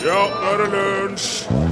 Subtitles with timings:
[0.00, 1.69] Ja, nå er det lunsj!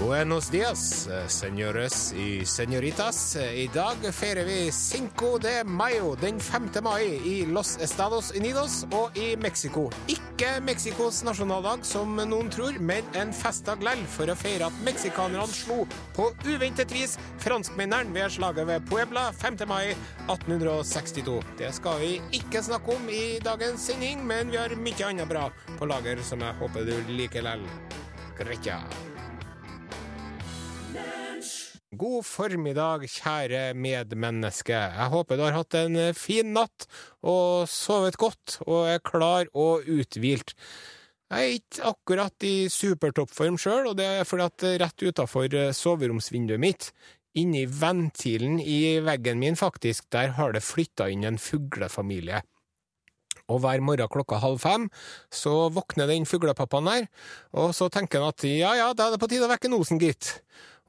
[0.00, 3.36] Buenos dias, senores y senoritas.
[3.36, 6.80] I dag feirer vi Cinco de Mayo, den 5.
[6.82, 9.90] mai, i Los Estados Unidos og i Mexico.
[10.08, 15.52] Ikke Mexicos nasjonaldag, som noen tror, men en festdag lell for å feire at meksikanerne
[15.52, 15.84] slo
[16.16, 19.60] på uventet vis franskmennene ved slaget ved Puebla 5.
[19.68, 19.92] mai
[20.30, 21.36] 1862.
[21.60, 25.50] Det skal vi ikke snakke om i dagens sending, men vi har mye annet bra
[25.76, 27.68] på lager som jeg håper du liker lell.
[28.40, 28.80] Greit, ja.
[31.90, 34.76] God formiddag, kjære medmenneske.
[34.78, 36.84] Jeg håper du har hatt en fin natt
[37.26, 40.54] og sovet godt og er klar og uthvilt.
[41.34, 46.62] Jeg er ikke akkurat i supertoppform sjøl, og det er fordi at rett utafor soveromsvinduet
[46.62, 46.92] mitt,
[47.34, 52.44] inni ventilen i veggen min faktisk, der har det flytta inn en fuglefamilie.
[53.50, 54.86] Og hver morgen klokka halv fem
[55.26, 57.10] så våkner den fuglepappaen der,
[57.50, 59.98] og så tenker han at ja ja, da er det på tide å vekke nosen,
[59.98, 60.36] gitt.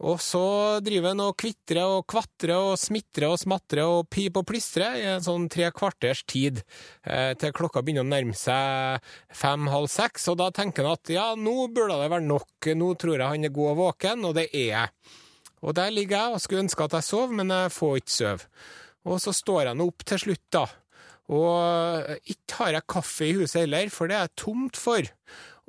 [0.01, 0.41] Og så
[0.81, 5.05] driver han og kvitrer og kvatrer og smitrer og smatrer og piper og plystrer i
[5.11, 6.63] en sånn tre kvarters tid,
[7.05, 9.05] eh, til klokka begynner å nærme seg
[9.37, 13.19] fem-halv seks, og da tenker han at ja, nå burde det være nok, nå tror
[13.19, 15.15] jeg han er god og våken, og det er jeg.
[15.61, 18.49] Og der ligger jeg og skulle ønske at jeg sov, men jeg får ikke sove.
[19.05, 20.65] Og så står jeg nå opp til slutt, da.
[21.31, 25.05] Og ikke har jeg kaffe i huset heller, for det er tomt for.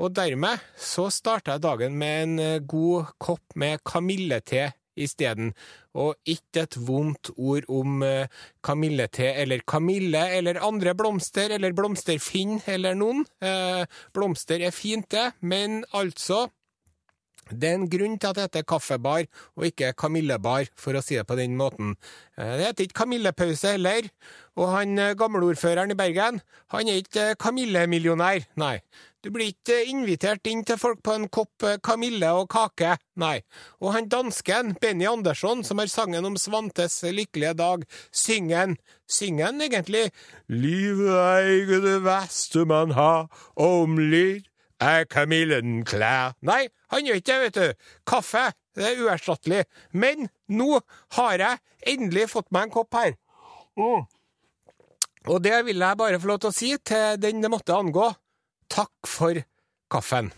[0.00, 5.52] Og dermed så starta jeg dagen med en god kopp med kamillete isteden,
[5.96, 8.02] og ikke et vondt ord om
[8.64, 13.24] kamillete eller kamille eller andre blomster eller blomsterfinn eller noen.
[14.12, 16.46] Blomster er fint, det, men altså
[17.50, 19.24] det er en grunn til at det heter kaffebar
[19.58, 21.96] og ikke kamillebar, for å si det på den måten.
[22.36, 24.06] Det heter ikke kamillepause heller,
[24.56, 26.38] og han gamleordføreren i Bergen,
[26.72, 28.76] han er ikke kamillemillionær, nei.
[29.22, 33.36] Du blir ikke invitert inn til folk på en kopp kamille og kake, nei.
[33.78, 38.74] Og han dansken, Benny Andersson, som har sangen om Svantes lykkelige dag, synger han,
[39.06, 40.08] synger han egentlig
[40.50, 44.48] Livet er ikke det verste man har, om lyd
[44.82, 46.34] er kamillen klær?
[46.42, 47.92] Nei, han gjør ikke det, vet du.
[48.10, 49.62] Kaffe, det er uerstattelig.
[49.94, 50.80] Men nå
[51.18, 53.14] har jeg endelig fått meg en kopp her.
[53.78, 54.02] Mm.
[55.30, 58.10] Og det vil jeg bare få lov til å si til den det måtte angå.
[58.72, 59.36] Takk for
[59.92, 60.30] kaffen.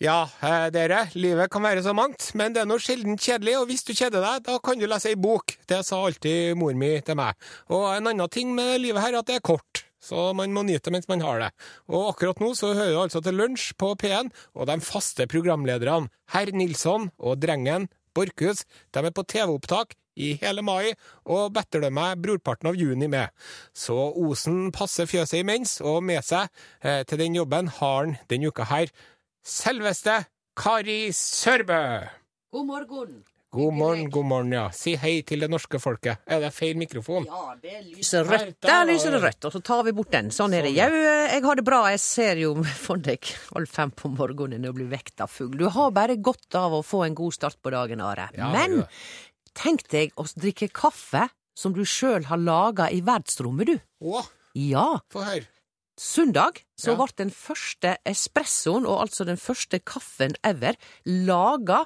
[0.00, 0.28] Ja,
[0.72, 3.90] dere, livet kan være så mangt, men det er noe sjelden kjedelig, og hvis du
[3.92, 5.56] kjeder deg, da kan du lese ei bok.
[5.68, 7.34] Det sa alltid mor mi til meg.
[7.68, 9.82] Og en annen ting med livet her er at det er kort.
[10.00, 11.50] Så man må nyte mens man har det.
[11.90, 16.08] Og akkurat nå så hører du altså til lunsj på P1, og de faste programlederne,
[16.32, 20.92] herr Nilsson og drengen Borchhus, de er på TV-opptak i hele mai,
[21.24, 23.32] og better meg brorparten av juni med.
[23.72, 26.50] Så Osen passer fjøset imens, og med seg
[26.84, 28.92] eh, til den jobben har han denne uka her
[29.46, 30.22] selveste
[30.60, 31.82] Kari Sørbø.
[32.52, 33.20] God morgen.
[33.50, 34.68] God morgen, god morgen, ja.
[34.70, 36.20] Si hei til det norske folket.
[36.30, 37.24] Er det feil mikrofon?
[37.26, 38.60] Ja, det lyser rødt.
[38.62, 40.28] Der lyser det rødt, og så tar vi bort den.
[40.30, 40.70] Sånn er det.
[40.76, 41.80] Jau, jeg har det bra.
[41.90, 42.52] Jeg ser jo
[42.84, 45.58] for deg halv fem på morgenen og blir vekt av fugl.
[45.58, 48.28] Du har bare godt av å få en god start på dagen, Are.
[48.38, 48.84] Men.
[49.54, 53.80] Tenk deg å drikke kaffe som du sjøl har laga i verdensrommet, du.
[54.02, 55.00] Å, Ja.
[55.12, 55.46] få høre.
[56.00, 56.96] Søndag så Ja.
[56.96, 60.74] ble den første espressoen, og altså den første kaffen ever,
[61.04, 61.84] laga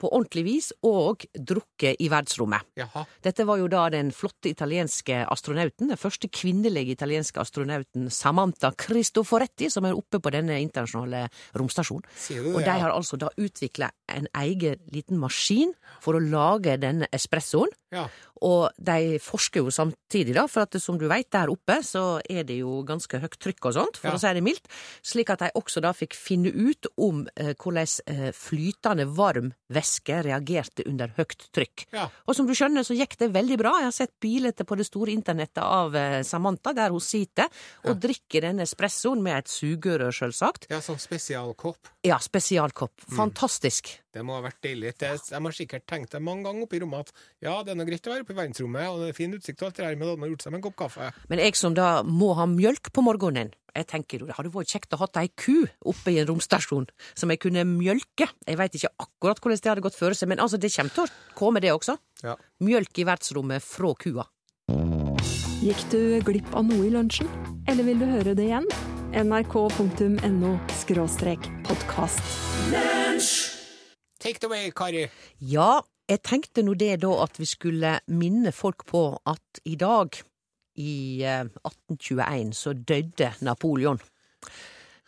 [0.00, 2.66] på ordentlig vis og drukket i verdensrommet.
[2.80, 3.04] Jaha.
[3.24, 9.70] Dette var jo da den flotte italienske astronauten, den første kvinnelige italienske astronauten Samantha Cristoforetti,
[9.72, 11.26] som er oppe på denne internasjonale
[11.58, 12.06] romstasjonen.
[12.28, 17.08] Det, Og de har altså da utvikla en egen liten maskin for å lage denne
[17.14, 17.70] espressoen.
[17.94, 18.06] Ja.
[18.42, 22.44] Og de forsker jo samtidig, da, for at som du veit, der oppe så er
[22.48, 24.14] det jo ganske høyt trykk og sånt, for Ja.
[24.16, 24.66] å si det mildt.
[25.04, 30.22] Slik at de også da fikk finne ut om eh, hvordan eh, flytende varm væske
[30.24, 31.86] reagerte under høyt trykk.
[31.92, 32.08] Ja.
[32.26, 33.74] Og som du skjønner, så gikk det veldig bra.
[33.78, 37.46] Jeg har sett bilder på det store internettet av eh, Samantha, der hun sitter
[37.84, 40.66] og drikker denne espressoen med et sugerør, sjølsagt.
[40.70, 41.92] ja, sånn spesialkopp.
[42.06, 43.04] Ja, spesialkopp.
[43.10, 43.16] Mm.
[44.10, 44.94] Det må ha vært deilig.
[44.98, 47.86] Jeg har sikkert tenkt det mange ganger oppe i rommet at ja, det er noe
[47.86, 49.94] greit å være oppe i verdensrommet, og det er fin utsikt og alt det der,
[49.94, 51.10] men da hadde man gjort seg med en kopp kaffe.
[51.30, 54.72] Men jeg som da må ha mjølk på morgenen, jeg tenker jo det hadde vært
[54.72, 58.26] kjekt å ha ei ku oppe i en romstasjon som jeg kunne mjølke.
[58.48, 61.06] Jeg veit ikke akkurat hvordan det hadde gått for seg, men altså, det kommer til
[61.06, 61.94] å komme, det også.
[62.26, 62.34] Ja.
[62.66, 64.26] Mjølk i verdensrommet fra kua.
[65.60, 67.30] Gikk du glipp av noe i lunsjen?
[67.68, 68.66] Eller vil du høre det igjen?
[69.10, 70.58] nrk.no
[71.66, 73.59] podkast.
[74.20, 75.06] Take it away, Kari.
[75.38, 75.80] Ja,
[76.10, 80.18] jeg tenkte nå det da at vi skulle minne folk på at i dag,
[80.80, 84.00] i eh, 1821, så døde Napoleon.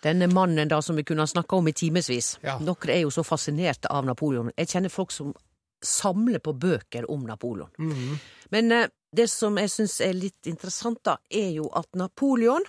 [0.02, 2.36] Denne mannen da som vi kunne snakka om i timevis.
[2.42, 2.56] Ja.
[2.58, 4.50] Dere er jo så fascinerte av Napoleon.
[4.56, 5.34] Jeg kjenner folk som
[5.82, 7.70] samler på bøker om Napoleon.
[7.78, 8.18] Mhm.
[8.50, 12.64] Men eh, det som jeg syns er litt interessant, da, er jo at Napoleon,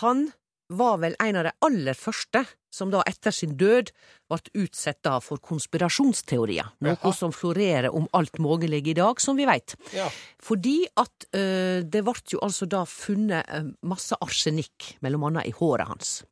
[0.00, 0.30] han
[0.72, 3.92] var vel en av de aller første som da etter sin død
[4.32, 6.74] ble utsatt for konspirasjonsteorier.
[6.84, 7.14] Noe Jaha.
[7.14, 9.76] som florerer om alt mulig i dag, som vi vet.
[9.94, 10.08] Ja.
[10.42, 15.54] Fordi at eh, det ble jo altså da funnet eh, masse arsenikk, mellom annet i
[15.54, 16.22] håret hans.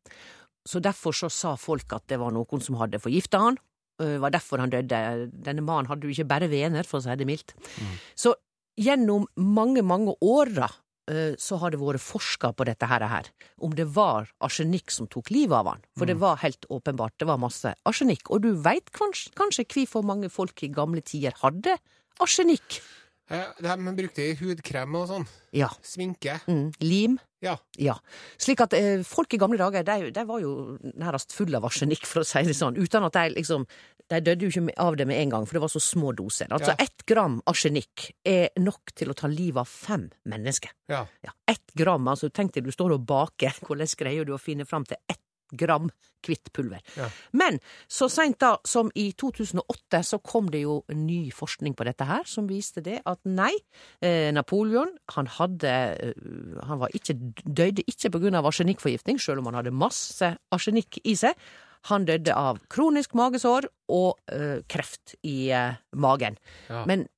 [0.69, 3.59] Så derfor så sa folk at det var noen som hadde forgifta han.
[4.03, 5.29] Det var derfor han døde.
[5.31, 7.55] Denne mannen hadde jo ikke bare vener, for å si det mildt.
[8.19, 8.33] Så
[8.81, 10.69] gjennom mange, mange år da,
[11.39, 13.27] så har det vært forska på dette her,
[13.59, 15.83] om det var arsenikk som tok livet av han.
[15.99, 18.31] For det var helt åpenbart, det var masse arsenikk.
[18.31, 21.75] Og du veit kanskje, kanskje hvorfor mange folk i gamle tider hadde
[22.23, 22.81] arsenikk?
[23.33, 25.27] Eh, De brukte hudkrem og sånn.
[25.57, 25.71] Ja.
[25.83, 26.41] Sminke.
[26.51, 27.19] Mm, lim.
[27.43, 27.57] Ja.
[27.81, 27.97] Ja.
[28.41, 32.05] Slik at eh, folk i gamle dager, de, de var jo nærmest fulle av arsenikk,
[32.07, 33.65] for å si det sånn, uten at de liksom
[34.13, 36.51] De døde jo ikke av det med en gang, for det var så små doser.
[36.53, 36.85] Altså, Ja.
[36.85, 40.71] ett gram arsenikk er nok til å ta livet av fem mennesker.
[40.89, 41.07] Ja.
[41.25, 44.67] Ja, ett gram, altså tenk deg du står og baker, hvordan greier du å finne
[44.69, 45.19] fram til ett
[45.53, 45.91] gram
[46.25, 46.81] hvitt pulver?
[46.97, 47.09] Ja.
[47.37, 47.59] Men
[47.91, 52.25] så seint da som i 2008 så kom det jo ny forskning på dette her,
[52.25, 53.53] som viste det at nei,
[54.01, 56.15] eh, Napoleon han hadde eh,
[56.69, 61.35] Han var ikke, døde ikke av arsenikkforgiftning, selv om han hadde masse arsenikk i seg.
[61.91, 66.37] Han døde av kronisk magesår og uh, kreft i uh, magen.
[66.69, 66.85] Ja.
[66.87, 67.09] Men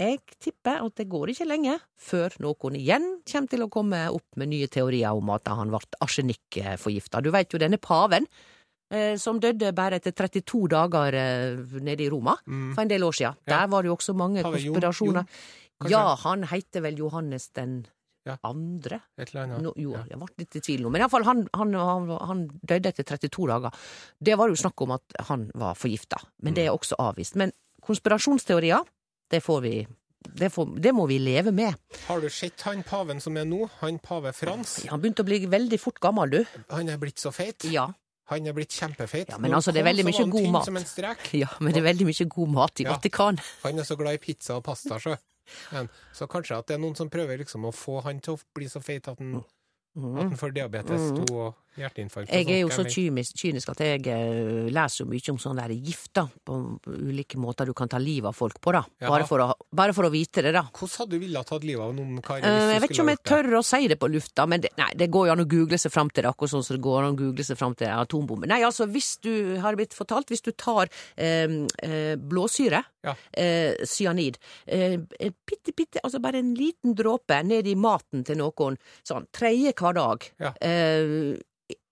[0.00, 4.40] jeg tipper at det går ikke lenge før noen igjen kommer til å komme opp
[4.40, 7.20] med nye teorier om at han ble arsenikkforgifta.
[7.22, 8.26] Du veit jo denne paven
[8.90, 12.72] eh, som døde bare etter 32 dager eh, nede i Roma Mm.
[12.74, 13.38] for en del år siden.
[13.46, 13.52] Ja.
[13.60, 15.30] Der var det jo også mange konspirasjoner.
[15.90, 17.84] Ja, han heter vel Johannes den
[18.24, 18.36] Ja.
[18.48, 19.00] andre?
[19.18, 19.62] Et eller annet.
[19.62, 20.04] No, jo, Ja.
[20.10, 20.90] jeg ble litt i tvil nå.
[20.90, 23.70] Men iallfall, han, han, han, han døde etter 32 dager.
[24.18, 27.36] Det var jo snakk om at han var forgifta, men det er også avvist.
[27.36, 27.52] Men
[27.84, 28.80] konspirasjonsteorier,
[29.30, 29.74] det får vi
[30.24, 31.74] det, får, det må vi leve med.
[32.06, 33.66] Har du sett han paven som er nå?
[33.82, 34.78] Han pave Frans?
[34.88, 36.38] Han begynte å bli veldig fort gammel, du.
[36.72, 37.66] Han er blitt så feit.
[37.68, 37.90] Ja.
[38.32, 39.28] Han er blitt kjempefeit.
[39.28, 40.70] Ja, men altså, det er veldig mye god mat.
[41.36, 42.94] Ja, men det er veldig mye god mat i Ja.
[42.96, 43.36] Vatikan.
[43.66, 45.18] Han er så glad i pizza og pasta, sjø.
[46.12, 48.68] Så kanskje at det er noen som prøver liksom å få han til å bli
[48.70, 49.42] så feit at han,
[49.96, 51.10] at han får diabetes.
[51.30, 52.30] 2 og hjerteinfarkt.
[52.30, 55.64] og Jeg er jo så kynisk, kynisk at jeg eh, leser jo mye om sånne
[55.66, 58.84] der gifter på ulike måter du kan ta livet av folk på, da.
[59.02, 60.62] Bare for, å, bare for å vite det, da.
[60.70, 62.42] Hvordan hadde du villet tatt livet av noen, Kari?
[62.46, 64.90] Eh, jeg vet ikke om jeg tør å si det på lufta, men det, nei,
[65.02, 67.00] det går jo an å google seg fram til det, akkurat sånn som det går
[67.02, 68.50] an å google seg fram til atombombe.
[68.50, 69.32] Nei, altså, hvis du
[69.62, 70.86] har blitt fortalt, hvis du tar
[71.18, 73.12] eh, eh, blåsyre, Ja.
[73.36, 74.94] eh, cyanid, eh,
[75.44, 79.98] bitte, bitte, altså bare en liten dråpe ned i maten til noen, sånn tredje hver
[80.00, 80.52] dag, Ja.
[80.60, 81.36] eh,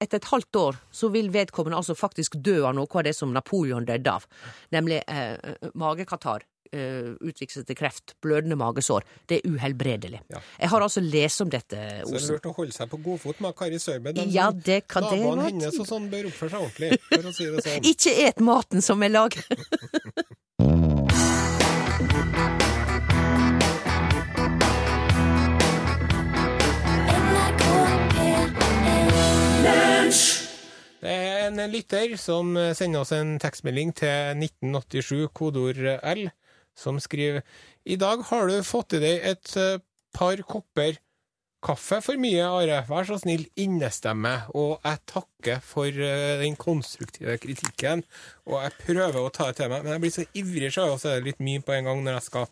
[0.03, 3.33] etter et halvt år så vil vedkommende altså faktisk dø av noe av det som
[3.33, 4.27] Napoleon døde av,
[4.75, 5.37] nemlig eh,
[5.75, 6.49] magekatarr.
[6.73, 9.03] Uh, utvikle til kreft, blødende magesår.
[9.29, 10.23] Det er uhelbredelig.
[10.33, 10.39] Ja.
[10.62, 12.31] Jeg har altså lest om dette, Så det er Osen.
[12.33, 14.15] lurt å holde seg på godfot med Kari Sørbø.
[14.33, 15.50] Ja, det kan det Naboene være.
[15.50, 17.85] hennes og sånn bør oppføre seg ordentlig, for å si det sånn.
[17.93, 19.44] Ikke et maten som er laget
[31.03, 36.27] Det er en lytter som sender oss en tekstmelding til 1987, kodord L,
[36.79, 37.43] som skriver
[37.84, 39.81] I dag har du fått i deg et eh,
[40.15, 41.01] par kopper
[41.63, 42.82] kaffe for mye, Are.
[42.89, 44.34] Vær så snill, innestemme.
[44.58, 48.05] Og jeg takker for eh, den konstruktive kritikken,
[48.48, 51.20] og jeg prøver å ta det til meg, men jeg blir så ivrig, så er
[51.20, 52.48] det litt mye på en gang når jeg skal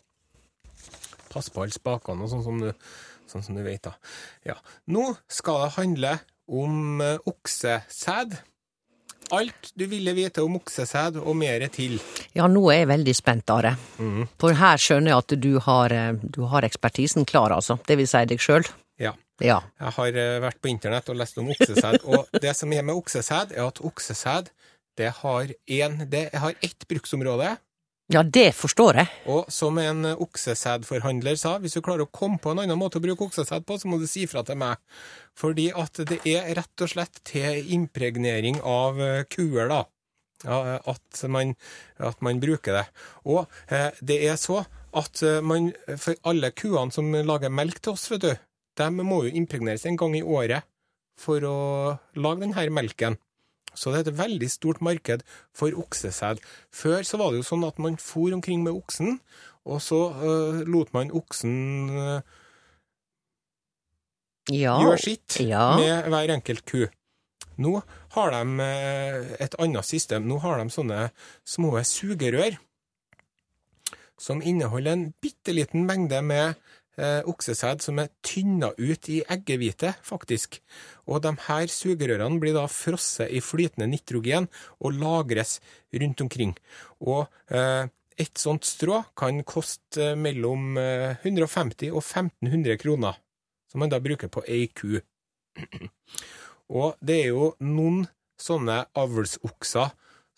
[1.30, 2.70] passe på alle spakene, og sånn som du,
[3.30, 3.94] sånn som du vet, da.
[4.46, 4.58] Ja.
[4.90, 6.16] Nå skal det handle
[6.50, 8.37] om eh, oksesæd.
[9.30, 12.00] Alt du ville vite om oksesæd, og mer til.
[12.35, 13.76] Ja, nå er jeg veldig spent, Are.
[14.02, 14.25] Mm.
[14.42, 17.78] For her skjønner jeg at du har, eh, du har ekspertisen klar, altså.
[17.87, 18.66] Det vil si deg sjøl.
[19.00, 19.14] Ja.
[19.40, 19.61] Ja.
[19.80, 22.99] Jeg har eh, vært på internett og lest om oksesæd, og det som er med
[22.99, 24.50] oksesæd, er at oksesæd
[24.99, 27.54] det har, en, det har ett bruksområde.
[28.11, 29.11] Ja, det forstår jeg.
[29.31, 33.05] Og som en oksesædforhandler sa, hvis du klarer å komme på en annen måte å
[33.05, 34.83] bruke oksesæd på, så må du si fra til meg.
[35.38, 39.85] Fordi at det er rett og slett til impregnering av eh, kuer, da.
[40.43, 41.52] Ja, at, man,
[42.00, 42.87] at man bruker det.
[43.29, 44.62] Og eh, det er så
[44.97, 48.33] at eh, man, for alle kuene som lager melk til oss, vet du,
[48.81, 50.67] de må jo impregneres en gang i året
[51.21, 51.59] for å
[52.17, 53.19] lage denne melken.
[53.74, 55.22] Så det er et veldig stort marked
[55.56, 56.40] for oksesæd.
[56.74, 59.20] Før så var det jo sånn at man for omkring med oksen,
[59.68, 62.20] og så uh, lot man oksen uh,
[64.50, 64.78] Ja.
[64.82, 65.76] gjøre sitt Ja.
[65.78, 66.86] med hver enkelt ku.
[67.60, 67.82] Nå
[68.16, 70.26] har de uh, et annet system.
[70.26, 71.10] Nå har de sånne
[71.44, 72.58] små sugerør
[74.20, 76.54] som inneholder en bitte liten mengde med
[77.00, 80.61] eh, oksesæd som er tynna ut i eggehvite, faktisk.
[81.09, 85.59] Og de her sugerørene blir da frosset i flytende nitrogen og lagres
[85.97, 86.54] rundt omkring.
[87.00, 87.88] Og eh,
[88.21, 93.16] et sånt strå kan koste mellom eh, 150 og 1500 kroner,
[93.71, 95.00] som man da bruker på ei ku.
[96.71, 98.04] Og det er jo noen
[98.40, 99.90] sånne avlsokser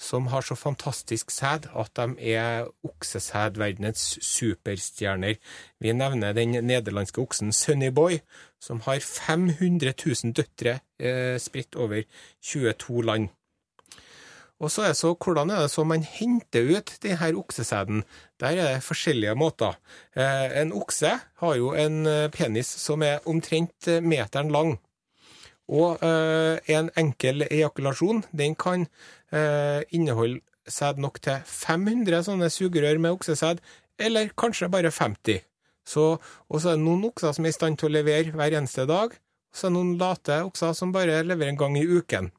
[0.03, 5.39] som har så fantastisk sæd at de er oksesædverdenens superstjerner.
[5.81, 8.19] Vi nevner den nederlandske oksen Sunnyboy,
[8.61, 12.03] som har 500 000 døtre eh, spredt over
[12.43, 13.31] 22 land.
[14.63, 18.05] Og så er det så, Hvordan er det så man henter ut denne oksesæden?
[18.41, 19.75] Der er det forskjellige måter.
[20.17, 21.11] Eh, en okse
[21.43, 24.79] har jo en eh, penis som er omtrent eh, meteren lang.
[25.71, 28.89] Og eh, en enkel ejakulasjon den kan
[29.33, 33.63] eh, inneholde sæd nok til 500 sånne sugerør med oksesæd,
[33.99, 35.43] eller kanskje bare 50.
[35.87, 36.05] Så,
[36.49, 38.87] og så er det noen okser som er i stand til å levere hver eneste
[38.87, 42.31] dag, og så er det noen late okser som bare leverer en gang i uken.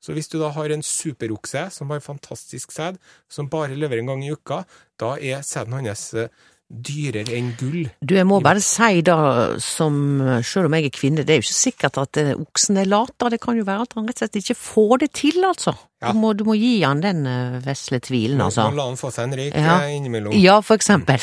[0.00, 3.00] Så hvis du da har en superokse som har fantastisk sæd,
[3.32, 4.62] som bare leverer en gang i uka,
[5.00, 6.28] da er sæden hans eh,
[6.66, 7.84] dyrere enn gull.
[8.02, 9.16] Du, jeg må bare si da,
[9.62, 9.96] som
[10.42, 13.12] selv om jeg er kvinne, det er jo ikke sikkert at eh, oksen er lat,
[13.22, 13.28] da.
[13.30, 15.76] Det kan jo være at han rett og slett ikke får det til, altså.
[16.02, 16.10] Ja.
[16.10, 18.66] Du, må, du må gi han den eh, vesle tvilen, altså.
[18.66, 19.76] Man la han få seg en røyk Ja.
[19.84, 20.34] eh, innimellom.
[20.42, 21.22] Ja, for eksempel.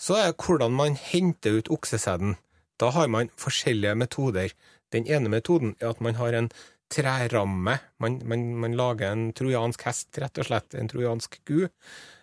[0.00, 2.36] Så er det hvordan man henter ut oksesæden.
[2.80, 4.52] Da har man forskjellige metoder.
[4.92, 6.48] Den ene metoden er at man har en
[6.90, 7.78] treramme.
[8.00, 10.74] Man, man, man lager en trojansk hest, rett og slett.
[10.74, 11.66] En trojansk ku.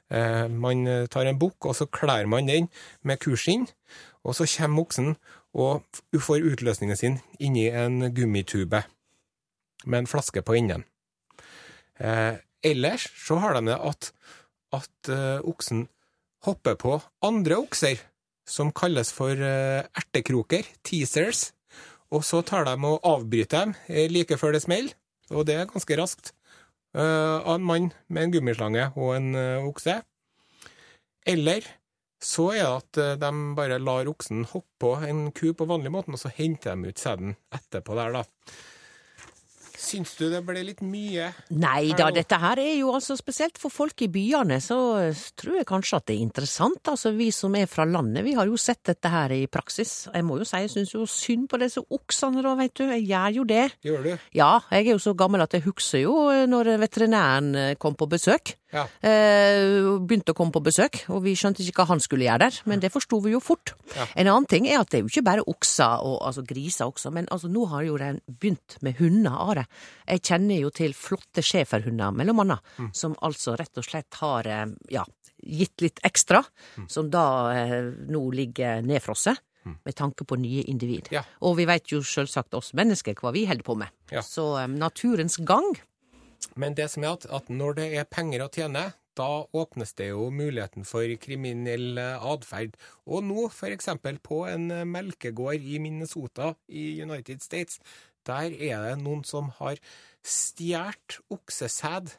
[0.09, 2.69] Eh, man eh, tar en bukk, og så klær man den
[3.03, 3.67] med kuskinn.
[4.23, 5.15] Og så kommer oksen
[5.57, 5.83] og
[6.13, 8.83] får utløsningen sin inni en gummitube
[9.85, 10.83] med en flaske på enden.
[11.99, 14.11] Eh, ellers så har de det at,
[14.75, 15.11] at
[15.47, 15.87] oksen
[16.45, 18.01] hopper på andre okser,
[18.47, 21.51] som kalles for ertekroker, teasers,
[22.11, 23.73] og så tar de og avbryter dem
[24.11, 24.93] like før det smeller,
[25.31, 26.31] og det er ganske raskt,
[26.96, 30.00] av en mann med en gummislange og en eh, okse.
[31.27, 31.65] Eller
[32.24, 35.91] så er det at eh, de bare lar oksen hoppe på en ku på vanlig
[35.94, 38.24] måte, og så henter de ut sæden etterpå der, da.
[39.88, 41.29] Syns du det ble litt mye?
[41.56, 45.62] Nei da, dette her er jo altså spesielt for folk i byene, så eh, tror
[45.62, 46.91] jeg kanskje at det er interessant.
[46.91, 50.10] Altså vi som er fra landet, vi har jo sett dette her i praksis.
[50.12, 52.84] Jeg må jo si jeg syns jo synd på disse oksene da, veit du.
[52.89, 53.65] Jeg gjør jo det.
[53.88, 54.13] Gjør du?
[54.36, 57.96] Ja, jeg er jo så gammel at jeg husker jo eh, når veterinæren eh, kom
[57.96, 58.58] på besøk.
[58.74, 58.83] Ja.
[59.00, 62.57] Eh, begynte å komme på besøk, og vi skjønte ikke hva han skulle gjøre der,
[62.67, 63.74] men det forsto vi jo fort.
[63.95, 64.05] Ja.
[64.19, 67.12] En annen ting er at det er jo ikke bare okser, og, altså griser også,
[67.15, 69.65] men altså nå har jo den begynt med hunder, Are.
[70.07, 72.91] Jeg kjenner jo til flotte schæferhunder, mellom annet, Mm.
[72.93, 75.03] som altså rett og slett har eh, ja,
[75.43, 76.43] gitt litt ekstra,
[76.77, 76.89] Mm.
[76.89, 79.38] som da eh, nå ligger nedfrosset.
[79.83, 81.09] Med tanke på nye individ.
[81.12, 81.25] Ja.
[81.43, 83.89] Og vi veit jo selvsagt oss mennesker hva vi holder på med.
[84.13, 84.21] Ja.
[84.24, 85.75] Så um, naturens gang
[86.58, 90.12] Men det som er at, at når det er penger å tjene, da åpnes det
[90.12, 92.77] jo muligheten for kriminell eh, atferd.
[93.10, 97.82] Og nå, eksempel på en eh, melkegård i Minnesota i United States,
[98.27, 99.79] der er det noen som har
[100.27, 102.13] stjålet oksesæd.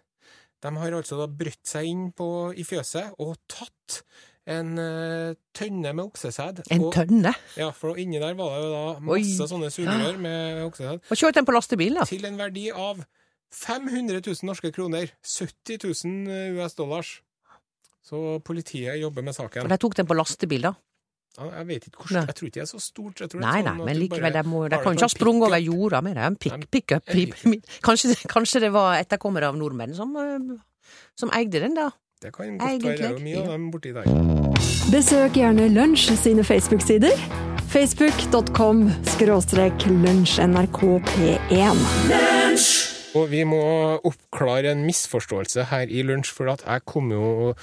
[0.65, 4.01] De har altså da brutt seg inn på, i fjøset og tatt
[4.49, 6.65] en eh, tønne med oksesæd.
[6.73, 7.35] En og, tønne.
[7.61, 9.51] Ja, for inni der var det jo da masse Oi.
[9.53, 12.09] sånne sugerør med oksesæd Og kjørt den på lastebil, da.
[12.09, 13.05] til en verdi av
[13.55, 15.07] 500 000 norske kroner.
[15.25, 17.23] 70 000 US dollars.
[18.05, 20.73] Så politiet jobber med For Og de tok den på lastebil, da.
[21.39, 23.21] Ja, Jeg vet ikke hvordan, Jeg tror ikke det er så stort.
[23.21, 25.43] Jeg tror er Nei, sånn nei, men likevel, de, må, de kan ikke ha sprunget
[25.49, 26.25] over jorda med det.
[26.25, 26.37] En
[26.73, 27.05] pickup.
[27.87, 30.39] kanskje, kanskje det var etterkommere av nordmenn som, eh,
[31.19, 31.91] som eide den, da.
[32.19, 32.97] Det kan godt være.
[32.97, 34.05] Det er jo mye av dem borti der.
[34.91, 37.15] Besøk gjerne Lunsj sine Facebook-sider.
[37.69, 41.77] Facebook.com skråstrek lunsjnrkp1.
[43.17, 43.61] Og vi må
[44.05, 47.55] oppklare en misforståelse her i lunsj, for at jeg kom jo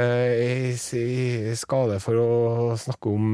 [0.00, 2.30] eh, i, skade for å
[2.80, 3.26] snakke om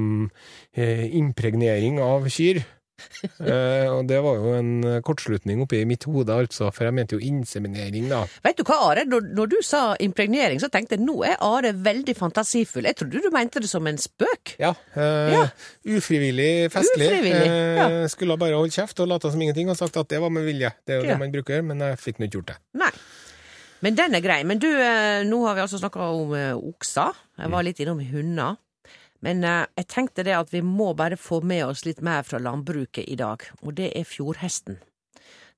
[0.75, 2.65] eh, impregnering av kyr.
[3.51, 4.71] Eh, og det var jo en
[5.07, 8.23] kortslutning oppi mitt hode, altså, for jeg mente jo inseminering, da.
[8.45, 9.05] Vet du hva, Are?
[9.09, 12.85] Når, når du sa impregnering, så tenkte jeg nå er Are veldig fantasifull.
[12.91, 14.57] Jeg trodde du mente det som en spøk.
[14.61, 14.75] Ja.
[14.95, 15.45] Eh, Ja.
[15.97, 17.09] Ufrivillig festlig.
[17.09, 17.47] Ufrivillig,
[17.79, 17.89] ja.
[18.03, 20.45] Eh, skulle bare holdt kjeft og late som ingenting og sagt at det var med
[20.47, 20.71] vilje.
[20.87, 21.15] Det er jo Ja.
[21.15, 22.59] det man bruker, men jeg fikk nå ikke gjort det.
[22.75, 22.91] Nei.
[23.83, 24.43] Men den er grei.
[24.45, 27.15] Men du, eh, nå har vi altså snakka om eh, okser.
[27.39, 27.53] Jeg Mm.
[27.53, 28.57] var litt innom hunder.
[29.25, 32.41] Men eh, jeg tenkte det at vi må bare få med oss litt mer fra
[32.41, 34.81] landbruket i dag, og det er fjordhesten.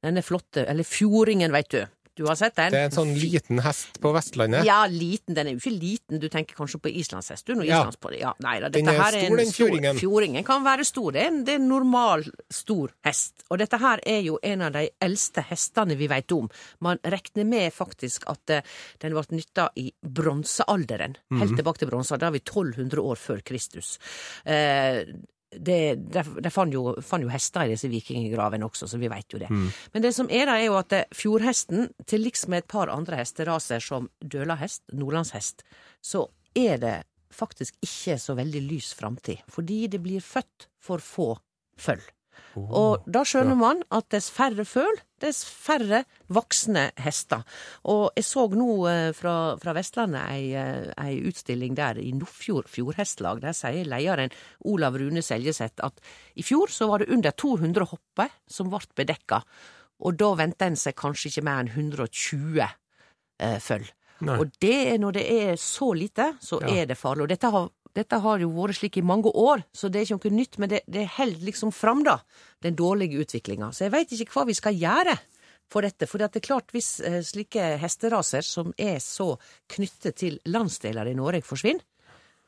[0.03, 1.85] Denne flotte, eller fjordingen, veit du.
[2.15, 2.73] Du har sett den?
[2.75, 4.67] Det er en sånn liten hest på Vestlandet.
[4.69, 5.33] Ja, liten.
[5.35, 6.21] Den er jo ikke liten.
[6.21, 7.47] Du tenker kanskje på islandshest.
[7.49, 7.79] Du, når Ja.
[7.81, 8.21] islands på det.
[8.21, 9.97] Ja, nei da, Den er her er stor, en den fjordingen.
[9.97, 11.13] Fjordingen kan være stor.
[11.13, 13.45] Det er en, det er en normal, stor hest.
[13.51, 16.51] Og dette her er jo en av de eldste hestene vi veit om.
[16.81, 18.63] Man regner med faktisk at eh,
[19.01, 21.17] den ble nytta i bronsealderen.
[21.31, 21.41] Mhm.
[21.41, 22.21] Helt tilbake til bronsealderen.
[22.21, 23.99] Da er vi 1200 år før Kristus.
[24.45, 25.05] Eh,
[25.53, 29.33] det, de, de fant, jo, fant jo hester i disse vikinggravene også, så vi veit
[29.35, 29.51] jo det.
[29.53, 29.69] Mm.
[29.95, 32.93] Men det som er da, er jo at eh, fjordhesten, til liks med et par
[32.93, 35.65] andre hesteraser som dølahest, nordlandshest,
[36.05, 36.27] så
[36.59, 36.97] er det
[37.33, 39.45] faktisk ikke så veldig lys framtid.
[39.53, 41.31] Fordi det blir født for få
[41.81, 42.03] føll.
[42.57, 47.45] Og da skjønner man at dess færre føl, dess færre voksne hester.
[47.89, 52.69] Og jeg så nå eh, fra, fra Vestlandet ei, eh, ei utstilling der i Nordfjord
[52.69, 53.41] fjordhestlag.
[53.41, 54.35] Der sier lederen
[54.69, 56.01] Olav Rune Seljeseth at
[56.37, 59.41] i fjor så var det under 200 hopper som ble bedekka.
[60.03, 63.89] Og da venter en seg kanskje ikke mer enn 120 eh, føll.
[64.23, 64.37] Nei.
[64.39, 66.83] Og det når det er så lite, så Ja.
[66.83, 67.23] er det farlig.
[67.25, 70.31] Og dette har, dette har jo vært slik i mange år, så det er ikke
[70.31, 72.19] noe nytt, men det, det holder liksom fram, da,
[72.65, 73.73] den dårlige utviklinga.
[73.73, 75.17] Så jeg veit ikke hva vi skal gjøre
[75.73, 76.09] for dette.
[76.09, 79.35] For det er klart, hvis eh, slike hesteraser som er så
[79.73, 81.85] knyttet til landsdeler i Norge, forsvinner,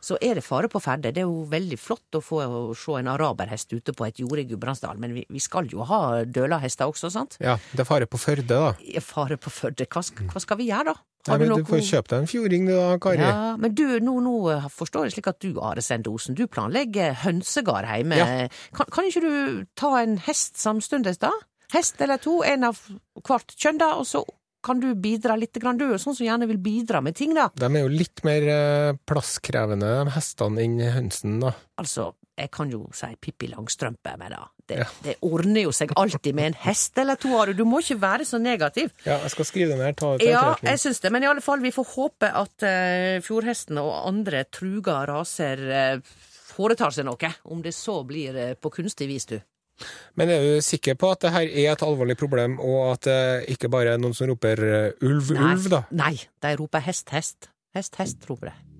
[0.04, 1.12] så er det fare på ferde.
[1.14, 2.42] Det er jo veldig flott å få
[2.76, 6.22] se en araberhest ute på et jorde i Gudbrandsdalen, men vi, vi skal jo ha
[6.28, 7.38] dølahester også, sant?
[7.42, 9.00] Ja, det er fare på Førde, da.
[9.04, 9.88] Fare på Førde.
[9.88, 11.08] Hva, hva skal vi gjøre, da?
[11.24, 13.22] Nei, men du får kjøpe deg en fjording du da, Kari.
[13.24, 14.34] Ja, men du, nå, nå
[14.74, 18.18] forstår jeg slik at du, Are Sendosen, du planlegger hønsegard hjemme.
[18.20, 18.26] Ja.
[18.76, 21.32] Kan, kan ikke du ta en hest samstundes, da?
[21.72, 22.82] Hest eller to, en av
[23.24, 24.20] hvert kjønn, da, og så
[24.64, 27.34] kan du bidra litt, grann, du er jo sånn som gjerne vil bidra med ting,
[27.36, 27.50] da.
[27.54, 31.52] De er jo litt mer eh, plasskrevende, de hestene, enn hønsen, da.
[31.80, 34.88] Altså, jeg kan jo si Pippi Langstrømpe, men da, det, Ja.
[35.04, 37.30] det ordner jo seg alltid med en hest eller to.
[37.54, 38.90] Du må ikke være så negativ.
[39.06, 39.96] Ja, jeg skal skrive det ned.
[40.00, 42.66] Ta det til Ja, jeg syns det, men i alle fall, vi får håpe at
[42.66, 46.14] uh, fjordhesten og andre truga raser uh,
[46.54, 49.38] foretar seg noe, om det så blir uh, på kunstig vis, du.
[50.14, 53.56] Men er du sikker på at det her er et alvorlig problem, og at det
[53.56, 54.62] ikke bare er noen som roper
[55.02, 55.82] ulv, ulv, ulv, da?
[55.90, 57.50] Nei, de roper hest, hest.
[57.74, 58.74] Hest, hest, roper de.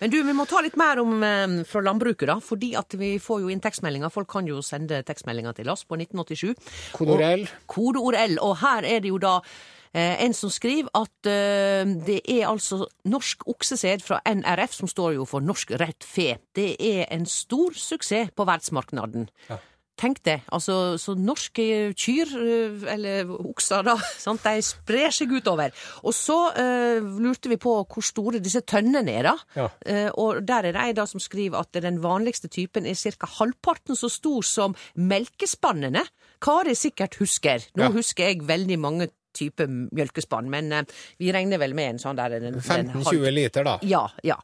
[0.00, 2.38] Men du, vi må ta litt mer om eh, fra landbruket, da.
[2.40, 4.12] Fordi at vi får jo inn tekstmeldinger.
[4.12, 6.54] Folk kan jo sende tekstmeldinger til oss på 1987.
[6.96, 7.44] Kodeord L.
[7.68, 8.38] Kodeord L.
[8.46, 9.60] Og her er det jo da eh,
[9.94, 15.24] en som skriver at eh, det er altså norsk oksesæd fra NRF, som står jo
[15.26, 16.36] for Norsk Rødt Fe.
[16.54, 19.28] Det er en stor suksess på verdensmarkedet.
[19.50, 19.58] Ja.
[20.00, 20.38] Tenk det.
[20.48, 25.74] Altså, så norske kyr, eh, eller okser, da, sant, de sprer seg utover.
[26.08, 29.34] Og så eh, lurte vi på hvor store disse tønnene er, da.
[29.58, 29.66] Ja.
[29.84, 33.28] Eh, og der er det ei da som skriver at den vanligste typen er ca.
[33.42, 36.06] halvparten så stor som melkespannene.
[36.40, 37.60] Kari sikkert husker.
[37.76, 37.90] Nå Ja.
[37.92, 40.82] husker jeg veldig mange typer mjølkespann, men eh,
[41.18, 43.78] vi regner vel med en sånn der en- en halv- 15-20 liter, da.
[43.82, 44.36] ja, ja.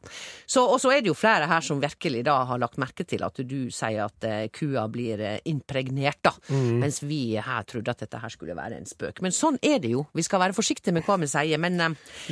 [0.47, 3.23] Så, og så er det jo flere her som virkelig da har lagt merke til
[3.23, 6.31] at du sier at eh, kua blir eh, impregnert, da.
[6.49, 6.79] Mm.
[6.79, 9.21] Mens vi her trodde at dette her skulle være en spøk.
[9.21, 10.05] Men sånn er det jo.
[10.15, 11.77] Vi skal være forsiktige med hva vi sier, men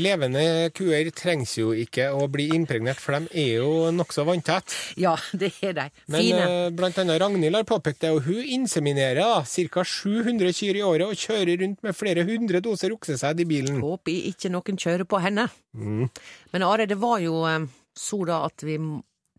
[0.02, 4.74] Levende kuer trengs jo ikke å bli impregnert, for de er jo nokså vanntett.
[4.98, 5.86] ja, det er de.
[6.10, 6.40] Fine.
[6.46, 9.84] Men blant annet Ragnhild har påpekt det, og hun inseminerer ca.
[9.86, 13.82] 700 kyr i året og kjører rundt med flere hundre doser oksesæd i bilen.
[13.84, 15.50] Håper ikke noen kjører på henne.
[15.74, 16.08] Mm.
[16.54, 18.80] Men Are, det var jo eh, så da at vi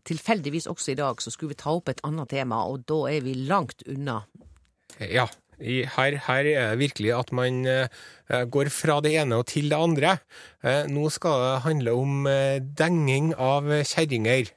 [0.07, 3.25] tilfeldigvis også i dag så skulle vi ta opp et annet tema, og da er
[3.25, 4.21] vi langt unna.
[5.03, 5.27] Ja,
[5.59, 7.89] her, her er det virkelig at man eh,
[8.27, 10.17] går fra det ene og til det andre.
[10.63, 14.53] Eh, nå skal det handle om eh, denging av kjerringer.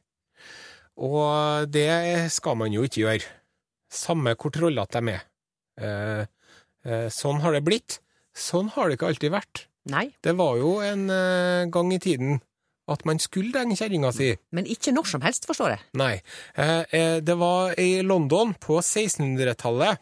[1.00, 3.32] Og det skal man jo ikke gjøre.
[3.90, 5.26] Samme hvor trollete de er.
[5.80, 6.22] Eh,
[6.84, 8.00] eh, sånn har det blitt.
[8.36, 9.66] Sånn har det ikke alltid vært.
[9.90, 12.40] Nei, Det var jo en eh, gang i tiden
[12.90, 14.32] at man skulle denge kjerringa si.
[14.52, 15.82] men ikke når som helst, forstår jeg.
[15.98, 16.20] Nei.
[16.58, 20.00] Eh, eh, det var i London på 1600-tallet.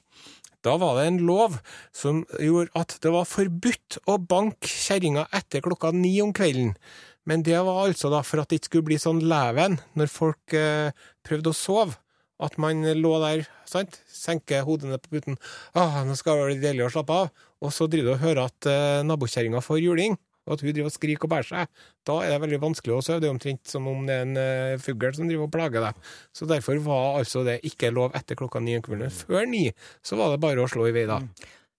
[0.64, 1.61] Da var det en lov
[1.95, 6.75] som gjorde at det var forbudt å banke kjerringa etter klokka ni om kvelden.
[7.29, 10.57] Men det var altså da for at det ikke skulle bli sånn leven når folk
[10.57, 10.91] eh,
[11.27, 11.99] prøvde å sove.
[12.38, 15.38] At man lå der, sant, senker hodet ned på puten.
[15.75, 17.33] Ah, nå skal det bli deilig å slappe av.
[17.64, 20.14] Og så driver du og hører at eh, nabokjerringa får juling,
[20.49, 21.81] og at hun driver og skriker og bærer seg.
[22.09, 23.21] Da er det veldig vanskelig å sove.
[23.21, 25.99] Det er omtrent som om det er en uh, fugl som driver og plager deg.
[26.33, 29.12] Så derfor var altså det ikke lov etter klokka ni om kvelden.
[29.12, 29.66] Før ni
[30.01, 31.18] så var det bare å slå i vei, da.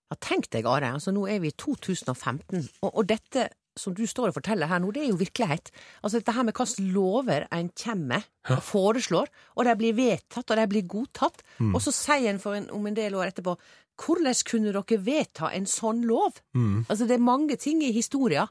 [0.09, 0.91] Ja, tenk deg, Are.
[0.99, 3.47] Altså, nå er vi i 2015, og, og dette
[3.79, 5.69] som du står og forteller her nå, det er jo virkelighet.
[6.03, 10.59] Altså dette her med hvilke lover en kommer og foreslår, og de blir vedtatt, og
[10.59, 11.73] de blir godtatt, Mm.
[11.75, 13.53] og så sier en, for en om en del år etterpå
[13.99, 16.39] hvordan kunne dere vedta en sånn lov?
[16.55, 16.85] Mm.
[16.87, 18.47] Altså det er mange ting i historia.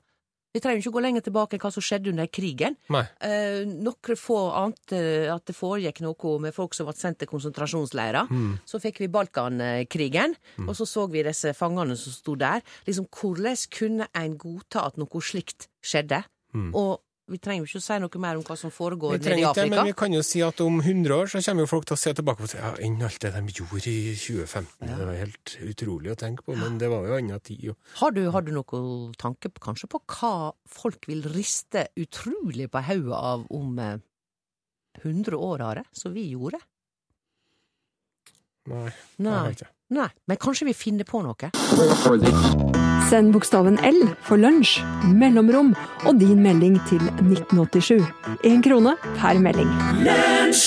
[0.54, 2.78] Vi trenger ikke å gå lenger tilbake enn hva som skjedde under krigen.
[2.90, 3.02] Nei.
[3.20, 8.30] Eh, Noen få ante at det foregikk noe med folk som ble sendt til konsentrasjonsleirer.
[8.66, 10.34] Så fikk vi Balkankrigen,
[10.64, 12.64] og så så vi disse fangene som sto der.
[12.88, 16.24] Liksom, Hvordan kunne en godta at noe slikt skjedde?
[16.72, 16.96] Og
[17.28, 19.44] vi trenger jo ikke å si noe mer om hva som foregår Vi nede i
[19.44, 21.88] ikke det, men vi kan jo si at om 100 år så kommer jo folk
[21.90, 24.88] til å se tilbake si ja, enn alt det de gjorde i 2015.
[24.88, 27.68] Det var helt utrolig å tenke på, men det var jo annen tid.
[27.72, 27.92] Og...
[28.00, 30.32] Har du, har du noen tanke på, kanskje på hva
[30.78, 33.96] folk vil riste utrolig på hodet av om eh,
[35.04, 36.60] 100 år, Are, som vi gjorde?
[38.68, 38.90] Nei,
[39.24, 39.54] Nei.
[39.88, 41.48] Nei, men kanskje vi finner på noe?
[43.08, 44.82] Send bokstaven L for lunsj,
[45.16, 45.70] mellomrom
[46.04, 48.02] og din melding til 1987.
[48.44, 49.70] Én krone per melding.
[50.04, 50.66] Lunsj!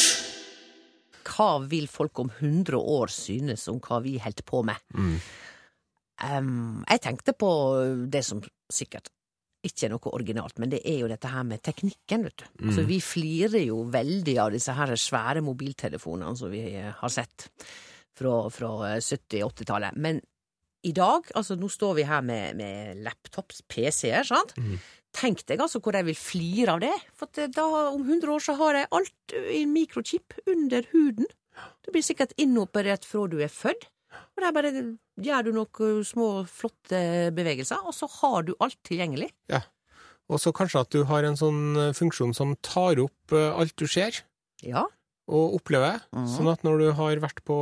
[1.28, 4.82] Hva vil folk om 100 år synes om hva vi holdt på med?
[6.26, 7.52] Em, jeg tenkte på
[8.10, 8.42] det som
[8.74, 9.14] sikkert
[9.62, 12.50] ikke er noe originalt, men det er jo dette her med teknikken, vet du.
[12.66, 17.52] Altså, vi flirer jo veldig av disse her svære mobiltelefonene som vi har sett
[18.18, 20.02] fra, fra eh, 70- 80-tallet.
[20.02, 20.22] Men
[20.88, 24.56] i dag, altså nå står vi her med, med laptops, PC-er, sant?
[25.16, 26.94] Tenk deg altså hvor de vil flire av det.
[27.20, 31.28] For eh, da, om 100 år så har de alt i en mikrochip under huden.
[31.84, 33.90] Du blir sikkert innoperert fra du er født.
[34.36, 34.72] Og der bare
[35.24, 39.30] gjør du noen små, flotte bevegelser, og så har du alt tilgjengelig.
[39.52, 39.62] Ja.
[40.32, 43.76] Og så kanskje at du har en sånn eh, funksjon som tar opp eh, alt
[43.80, 44.24] du ser
[44.64, 44.88] Ja.
[45.32, 45.94] Og oppleve.
[46.12, 46.28] Mhm.
[46.28, 47.58] Sånn at når du har vært på,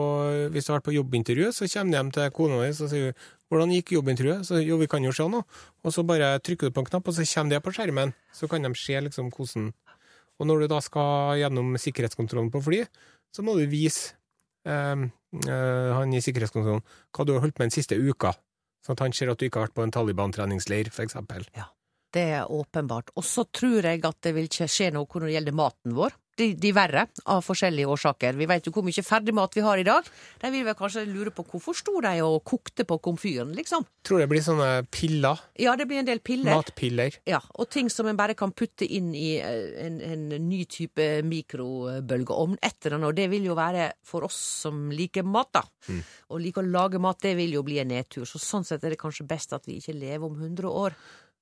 [0.52, 3.14] hvis du har vært på jobbintervju, så kommer du hjem til kona di og sier
[3.50, 5.44] 'Hvordan gikk jobbintervjuet?' Så jo, vi kan jo se noe.
[5.84, 8.14] Og så bare trykker du på en knapp, og så kommer det på skjermen.
[8.34, 9.74] Så kan de se liksom hvordan
[10.40, 12.88] Og når du da skal gjennom sikkerhetskontrollen på fly,
[13.36, 14.14] så må du vise
[14.66, 18.32] eh, eh, han i sikkerhetskontrollen hva du har holdt med den siste uka.
[18.86, 21.44] Sånn at han ser at du ikke har vært på en Taliban-treningsleir, for eksempel.
[22.16, 23.12] Det er åpenbart.
[23.20, 26.16] Og så tror jeg at det vil ikke skje noe når det gjelder maten vår.
[26.40, 28.38] De, de verre, av forskjellige årsaker.
[28.40, 30.08] Vi vet jo hvor mye ferdigmat vi har i dag.
[30.40, 33.86] De vil vel kanskje lure på hvorfor sto de og kokte på komfyren, liksom.
[34.08, 35.42] Tror det blir sånne piller.
[35.60, 36.56] Ja, det blir en del piller.
[36.56, 37.20] Matpiller.
[37.28, 41.10] Ja, og ting som en bare kan putte inn i eh, en, en ny type
[41.28, 45.66] mikrobølgeovn etter den, og det vil jo være for oss som liker mat, da.
[46.30, 48.28] Og liker å lage mat, det vil jo bli en nedtur.
[48.30, 50.96] Så sånn sett er det kanskje best at vi ikke lever om 100 år.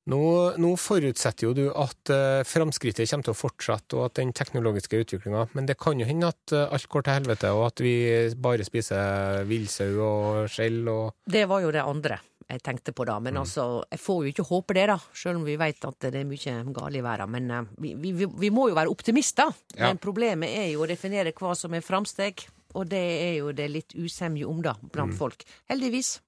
[0.08, 0.20] Nå,
[0.56, 5.02] nå forutsetter jo du at uh, framskrittet kommer til å fortsette, og at den teknologiske
[5.04, 7.94] utviklinga Men det kan jo hende at uh, alt går til helvete, og at vi
[8.40, 13.18] bare spiser villsau og skjell og Det var jo det andre jeg tenkte på da,
[13.20, 13.42] men Mm.
[13.42, 14.96] altså, jeg får jo ikke håpe det, da.
[15.14, 17.34] Selv om vi vet at det er mye galt i verden.
[17.34, 19.52] Men uh, vi, vi, vi- må jo være optimister.
[19.76, 19.90] Ja.
[19.90, 22.46] Men problemet er jo å definere hva som er framsteg,
[22.80, 25.18] og det er jo det litt usemje om, da, blant Mm.
[25.20, 25.44] folk.
[25.68, 26.22] Heldigvis.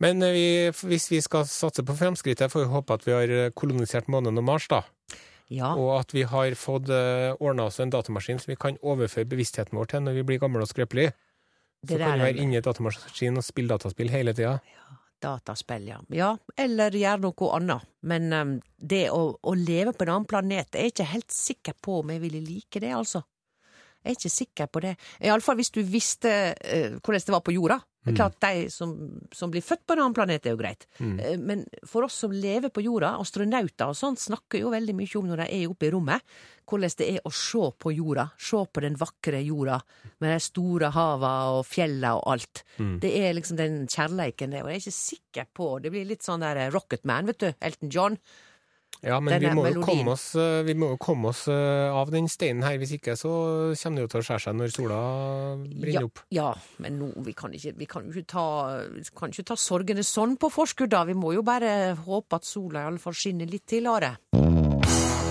[0.00, 0.46] Men eh, vi,
[0.90, 4.40] hvis vi skal satse på framskrittet, får vi håpe at vi har eh, kolonisert månen
[4.40, 4.84] og Mars, da.
[5.50, 5.72] Ja.
[5.74, 9.74] Og at vi har fått uh, ordna oss en datamaskin som vi kan overføre bevisstheten
[9.74, 11.10] vår til når vi blir gamle og skrøpelige.
[11.82, 14.60] Så kan vi være inni datamaskin og spille dataspill hele tida.
[15.20, 15.98] Dataspill, ja.
[16.14, 16.30] ja.
[16.54, 17.90] Eller gjøre noe annet.
[18.06, 21.76] Men um, det å, å leve på en annen planet, jeg er ikke helt sikker
[21.82, 23.24] på om jeg ville like det, altså.
[24.00, 24.94] Jeg er ikke sikker på det.
[25.18, 27.82] Iallfall hvis du visste uh, hvordan det var på jorda.
[28.00, 28.94] Det er klart, de som,
[29.36, 30.86] som blir født på en annen planet, er jo greit.
[31.04, 31.18] Mm.
[31.44, 35.28] men for oss som lever på jorda, astronauter og sånt, snakker jo veldig mye om
[35.28, 36.24] når de er oppe i rommet,
[36.70, 38.28] hvordan det er å se på jorda.
[38.40, 39.80] Se på den vakre jorda
[40.22, 42.62] med de store hava og fjella og alt.
[43.02, 46.24] Det er liksom den kjærleiken der, og jeg er ikke sikker på Det blir litt
[46.24, 47.50] sånn der Rocketman, vet du.
[47.60, 48.16] Elton John.
[49.00, 52.10] Ja, men vi må, jo komme oss, eh, vi må jo komme oss eh, av
[52.12, 52.76] den steinen her.
[52.80, 53.30] Hvis ikke så
[53.80, 54.98] kommer det jo til å skjære seg når sola
[55.62, 56.20] brenner Ja, opp.
[56.36, 56.50] ja,
[56.84, 58.44] men nå, vi kan ikke, vi kan jo ikke ta,
[59.16, 61.06] kan ikke ta sorgene sånn på forskudd, da.
[61.08, 64.18] Vi må jo bare håpe at sola i alle fall skinner litt til, Are.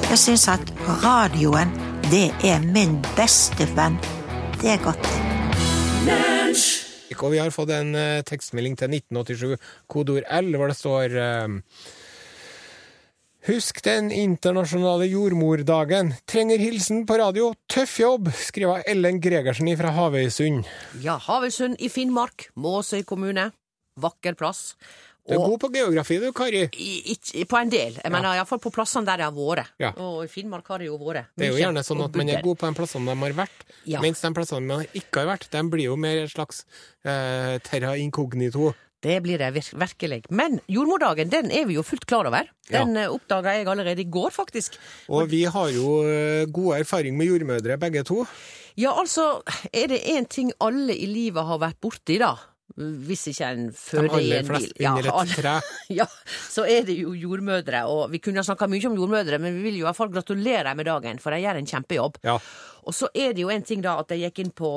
[0.09, 1.69] Jeg syns at radioen,
[2.09, 3.99] det er min beste venn.
[4.57, 5.05] Det er godt.
[7.19, 9.57] Og vi har fått en eh, tekstmelding til 1987,
[9.91, 11.15] kodord L, hvor det står
[13.49, 16.11] Husk den internasjonale jordmordagen.
[16.29, 17.47] Trenger hilsen på radio.
[17.71, 20.67] Tøff jobb, skriver Ellen Gregersen fra Havøysund.
[21.01, 23.47] Ja, Havøysund i Finnmark, Måsøy kommune.
[23.99, 24.75] Vakker plass.
[25.29, 26.61] Du er god på geografi du, Kari.
[26.77, 27.97] i, i, på en del.
[28.03, 29.73] Jeg mener iallfall på plassene der jeg har vært.
[29.81, 29.91] Ja.
[30.01, 31.29] Og i Finnmark har det jo vært.
[31.37, 33.65] Det er jo gjerne sånn at man er god på de plassene de har vært,
[33.89, 34.01] Ja.
[34.05, 36.63] mens de plassene man ikke har vært, de blir jo mer et slags
[37.05, 38.71] eh, terra incognito.
[39.03, 40.23] Det blir det vir virkelig.
[40.29, 42.49] Men jordmordagen den er vi jo fullt klar over.
[42.69, 43.07] Den ja.
[43.09, 44.75] oppdaga jeg allerede i går, faktisk.
[45.07, 46.01] Og vi har jo
[46.51, 48.25] god erfaring med jordmødre, begge to.
[48.79, 49.41] Ja, altså,
[49.73, 52.35] er det én ting alle i livet har vært borti, da,
[52.77, 54.67] hvis ikke en føder i en bil.
[54.79, 55.53] Ja, alle,
[55.99, 56.05] ja,
[56.49, 57.83] så er det jo jordmødre.
[57.91, 60.11] Og vi kunne ha snakka mye om jordmødre, men vi vil jo i hvert fall
[60.13, 62.19] gratulere med dagen, for de gjør en kjempejobb.
[62.27, 62.37] Ja.
[62.89, 64.69] Og så er det jo en ting da at jeg gikk inn på,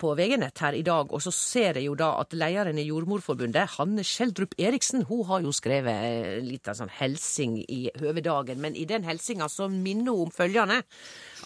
[0.00, 3.76] på VG-nett her i dag, og så ser jeg jo da at lederen i Jordmorforbundet,
[3.76, 8.88] Hanne Skjeldrup Eriksen, hun har jo skrevet litt av sånn helsing i høvedagen, men i
[8.88, 10.80] den helsinga så minner hun om følgende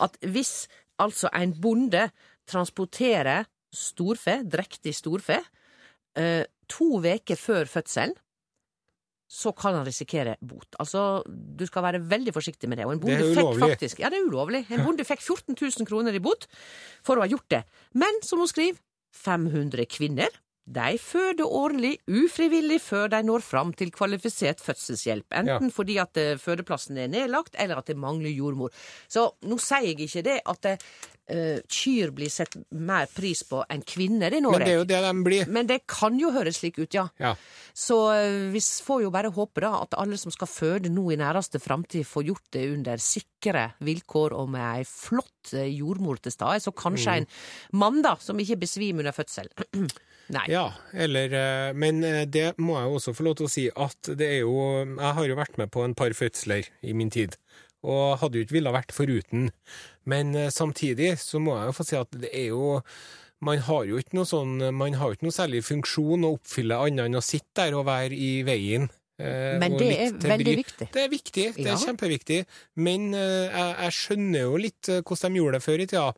[0.04, 0.68] at hvis
[1.02, 2.08] altså en bonde
[2.48, 5.57] transporterer storfe, drektig storfe, eh,
[6.68, 8.16] to uker før fødselen,
[9.28, 10.72] så kan han risikere bot.
[10.80, 12.86] Altså, du skal være veldig forsiktig med det.
[12.88, 13.60] Og en bonde det er ulovlig.
[13.60, 14.62] Fikk faktisk, ja, det er ulovlig.
[14.72, 16.46] En bonde fikk 14 000 kroner i bot
[17.04, 17.60] for å ha gjort det.
[18.00, 18.80] Men, som hun skriver,
[19.18, 20.32] 500 kvinner
[20.68, 25.32] de føder årlig ufrivillig før de når fram til kvalifisert fødselshjelp.
[25.40, 25.74] Enten ja.
[25.74, 28.74] fordi at eh, fødeplassen er nedlagt, eller at det mangler jordmor.
[29.08, 33.84] Så nå sier jeg ikke det at uh, kyr blir sett mer pris på enn
[33.88, 34.58] kvinner i Norge.
[34.60, 35.52] Men det er jo det de blir.
[35.56, 37.06] Men det kan jo høres slik ut, ja.
[37.22, 37.32] ja.
[37.72, 41.20] Så uh, vi får jo bare håpe da at alle som skal føde nå i
[41.20, 46.60] næreste framtid, får gjort det under sikre vilkår og med ei flott jordmor til stede.
[46.60, 47.24] Så kanskje mm.
[47.24, 49.48] en mann da, som ikke besvimer under fødsel.
[50.34, 50.44] Nei.
[50.52, 51.32] Ja, eller
[51.72, 55.14] Men det må jeg også få lov til å si at det er jo Jeg
[55.16, 57.38] har jo vært med på en par fødsler i min tid
[57.86, 59.48] og hadde jo ikke villet vært foruten.
[60.08, 62.78] Men eh, samtidig så må jeg jo få si at det er jo
[63.44, 66.78] man har jo ikke noe sånn, man har jo ikke noe særlig funksjon å oppfylle
[66.88, 68.88] annet enn å sitte der og være i veien.
[69.22, 70.88] Eh, Men det er veldig viktig.
[70.94, 71.78] Det er viktig, det er ja.
[71.84, 72.40] kjempeviktig.
[72.82, 76.08] Men eh, jeg, jeg, skjønner jo litt hvordan de gjorde det før i tida.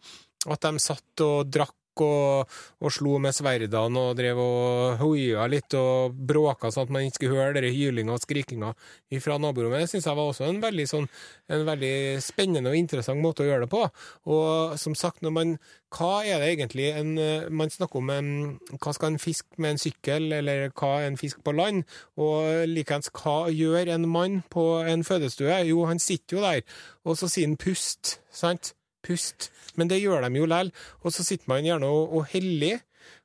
[0.49, 5.75] At de satt og drakk og, og, slo med sverdene og drev og hoia litt
[5.79, 8.73] og bråka sånn at man ikke skulle høre hylinga og skrikinga
[9.21, 9.85] fra naborommet.
[9.85, 11.11] Det syns jeg var også en veldig, sånn,
[11.51, 13.85] en veldig, spennende og interessant måte å gjøre det på.
[14.31, 15.55] Og som sagt, når man
[15.91, 17.15] hva er det egentlig en,
[17.51, 18.29] man snakker om en,
[18.77, 21.83] hva skal en fisk med en sykkel, eller hva er en fisk på land?
[22.21, 25.65] Og likeens, hva gjør en mann på en fødestue?
[25.67, 26.63] Jo, han sitter jo der,
[27.05, 28.75] og så sier han pust, sant?
[29.07, 29.51] Pust.
[29.77, 30.73] Men det gjør de jo likevel.
[31.05, 32.81] Og så sitter man gjerne og, og heller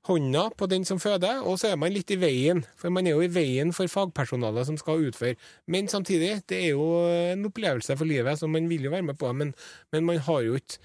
[0.06, 2.62] hånda på den som føder, og så er man litt i veien.
[2.80, 5.38] For man er jo i veien for fagpersonalet som skal utføre.
[5.72, 9.20] Men samtidig, det er jo en opplevelse for livet, så man vil jo være med
[9.20, 9.36] på det.
[9.42, 9.54] Men,
[9.94, 10.80] men man har jo ikke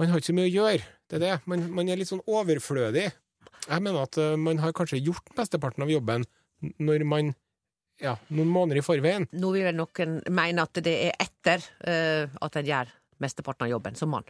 [0.00, 0.84] man har ikke så mye å gjøre.
[1.10, 1.34] Det er det.
[1.50, 3.10] Man, man er litt sånn overflødig.
[3.66, 6.24] Jeg mener at uh, man har kanskje gjort mesteparten av jobben
[6.80, 7.34] når man
[8.00, 9.26] ja, noen måneder i forveien.
[9.36, 13.74] Nå vil vel noen mene at det er etter uh, at en gjør mesteparten av
[13.76, 14.26] jobben som mann.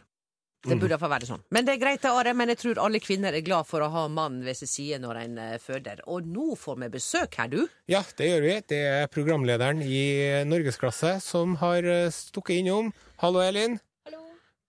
[0.61, 1.41] Det burde iallfall være sånn.
[1.55, 2.35] Men det er greit, Are.
[2.37, 5.21] Men jeg tror alle kvinner er glad for å ha mannen ved sin side når
[5.23, 6.03] en uh, føder.
[6.05, 7.63] Og nå får vi besøk her, du.
[7.89, 8.55] Ja, det gjør vi.
[8.69, 10.03] Det er programlederen i
[10.45, 12.93] Norgesklasse som har uh, stukket innom.
[13.23, 13.79] Hallo, Elin.
[14.05, 14.21] Hallo.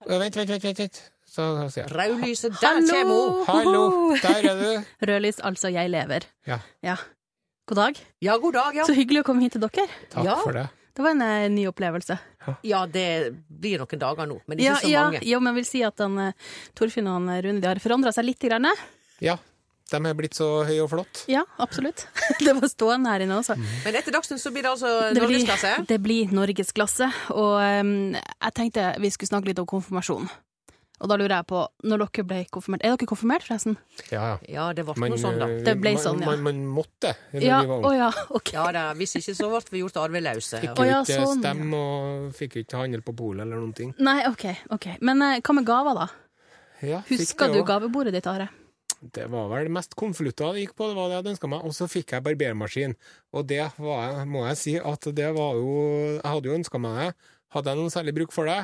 [0.09, 0.81] Uh, vent, vent, vent.
[0.81, 1.03] vent.
[1.33, 3.45] Så, så, Rødlyset, der kommer hun!
[3.49, 3.85] Hallo,
[4.21, 4.89] der er du.
[5.09, 6.25] Rødlys, altså jeg lever.
[6.49, 6.59] Ja.
[6.85, 6.97] ja.
[7.69, 8.01] God dag.
[8.21, 8.85] Ja, god dag, ja.
[8.89, 9.89] Så hyggelig å komme hit til dere.
[10.13, 10.41] Takk ja.
[10.41, 10.67] for det.
[10.93, 12.19] Det var en uh, ny opplevelse.
[12.67, 13.07] Ja, det
[13.49, 15.23] blir noen dager nå, men ikke ja, så ja, mange.
[15.25, 18.13] Jo, men jeg vil si at han, uh, Torfinn og han, Rune de har forandra
[18.15, 18.43] seg litt.
[18.43, 18.67] Grann.
[19.23, 19.37] Ja.
[19.93, 21.25] De er blitt så høye og flott.
[21.31, 22.07] Ja, absolutt.
[22.47, 23.59] det var stående her inne også.
[23.59, 23.67] Mm.
[23.85, 25.75] Men etter Dagsnytt så blir det altså norgesklasse?
[25.89, 27.11] Det blir norgesklasse.
[27.37, 30.31] Og um, jeg tenkte vi skulle snakke litt om konfirmasjon.
[31.03, 31.61] Og da lurer jeg på,
[31.91, 33.75] når dere ble konfirmert Er dere konfirmert, forresten?
[34.13, 34.37] Ja, ja.
[34.55, 35.49] Ja, det ble noe sånn, da.
[35.51, 36.29] eh, Det ble sånn, ja.
[36.31, 37.11] Man, man, man måtte.
[37.43, 38.53] Ja, å ja, ok.
[38.55, 40.61] Ja, da, Hvis ikke så ble vi gjort arveløse.
[40.63, 43.75] Fikk jo ja, ikke sånn, stemme og fikk jo ikke handel på polet eller noen
[43.75, 43.91] ting.
[43.99, 44.47] Nei, ok.
[44.79, 44.87] ok.
[45.03, 46.09] Men eh, hva med gaver, da?
[46.83, 47.69] Ja, Husker du også.
[47.75, 48.49] gavebordet ditt, Are?
[49.03, 51.65] Det var vel mest konvolutter det gikk på, det var det jeg hadde ønska meg.
[51.67, 52.95] Og så fikk jeg barbermaskin.
[53.35, 55.73] Og det var, må jeg si at det var jo
[56.21, 57.09] Jeg hadde jo ønska meg det.
[57.57, 58.61] Hadde jeg noen særlig bruk for det?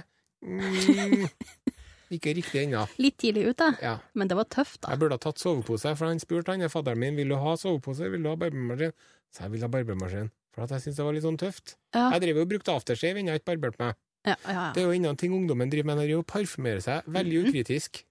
[0.46, 1.26] Mm,
[2.10, 2.86] ikke riktig ennå.
[2.98, 3.98] Litt tidlig ute, Ja.
[4.14, 4.90] men det var tøft, da.
[4.94, 8.10] Jeg burde ha tatt sovepose, for han spurte han fadderen min vil du ha sovepose,
[8.10, 8.92] vil du ha barbermaskin.
[9.32, 11.76] Så jeg vil ha barbermaskin, for at jeg syntes det var litt sånn tøft.
[11.94, 13.94] Ja, Jeg driver jo og brukte aftershave ennå, jeg ikke barbert meg.
[14.26, 14.72] ja, ja.
[14.72, 17.44] Det er jo innen ting ungdommen driver med, det er jo å parfymere seg veldig
[17.48, 18.04] ukritisk.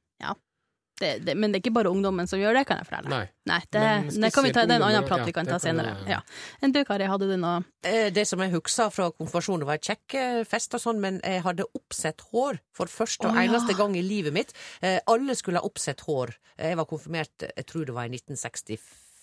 [0.97, 3.09] Det, det, men det er ikke bare ungdommen som gjør det, kan jeg fortelle.
[3.11, 3.25] Nei.
[3.47, 5.45] Nei, det, Men det kan vi ta, det er en annen prat ja, vi kan
[5.45, 5.93] ta kan senere.
[6.09, 6.19] Ja.
[6.65, 9.85] Enn du, Kari, hadde du noe Eh, Det som jeg husker fra konfirmasjonen, var en
[9.87, 13.45] kjekk eh, fest og sånn, men jeg hadde oppsett hår for første og Å, ja.
[13.47, 14.53] eneste gang i livet mitt.
[14.81, 16.33] Eh, Alle skulle ha oppsett hår.
[16.57, 18.17] Jeg var konfirmert, jeg tror det var i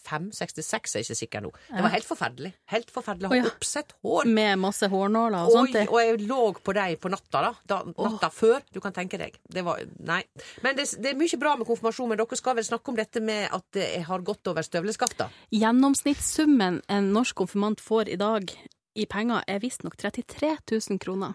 [0.05, 1.53] 65, er ikke sikker nå.
[1.71, 2.53] Det var helt forferdelig.
[2.73, 3.55] Helt forferdelig Jeg har ja.
[3.55, 4.29] oppsett hår.
[4.37, 5.79] Med masse hårnåler og sånt.
[5.81, 7.53] Oi, og jeg lå på deg på natta, da.
[7.71, 8.61] da natta før.
[8.75, 9.39] Du kan tenke deg.
[9.43, 10.21] Det var Nei.
[10.65, 13.23] Men det, det er mye bra med konfirmasjon, men dere skal vel snakke om dette
[13.25, 15.31] med at det har gått over støvleskafta?
[15.55, 18.53] Gjennomsnittssummen en norsk konfirmant får i dag
[18.95, 21.35] i penger, er visstnok 33 000 kroner.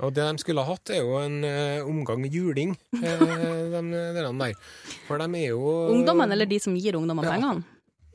[0.00, 3.00] Og det de skulle ha hatt, er jo en uh, omgang juling, Uh,
[3.72, 3.80] de
[4.14, 4.54] delene der.
[5.08, 7.34] For de er jo Ungdommen, eller de som gir ungdommene Ja.
[7.36, 7.64] pengene?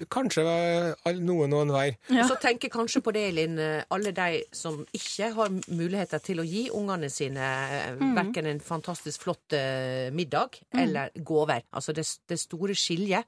[0.10, 1.93] Kanskje eh, all- noen og enhver.
[2.10, 2.24] Ja.
[2.28, 6.43] Så tenker kanskje på det, Linn, eh, alle de som ikke har muligheter til å
[6.48, 8.15] gi ungene sine eh, Mm.
[8.17, 11.62] verken en fantastisk flott eh, middag eller gaver.
[11.72, 13.24] Altså det, det store skiljet